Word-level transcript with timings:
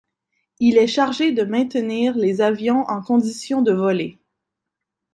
Il 0.59 0.79
est 0.79 0.87
chargé 0.87 1.31
de 1.31 1.43
maintenir 1.43 2.17
les 2.17 2.41
avions 2.41 2.85
en 2.89 3.03
condition 3.03 3.61
de 3.61 3.71
voler. 3.71 4.17